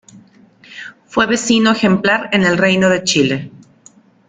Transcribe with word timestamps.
Fue 1.05 1.27
vecino 1.27 1.71
ejemplar 1.73 2.31
en 2.33 2.41
el 2.43 2.57
Reino 2.57 2.89
de 2.89 3.03
Chile. 3.03 3.51